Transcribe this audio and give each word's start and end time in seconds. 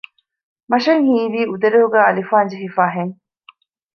މަށަށް 0.69 1.03
ހީވީ 1.09 1.41
އުދަރެހުގައި 1.49 2.05
އަލިފާން 2.07 2.49
ޖެހިފައި 2.51 2.93
ހެން 2.95 3.13